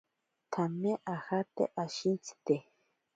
Tsame 0.51 0.91
ajate 1.13 1.63
ashintsite. 1.83 2.55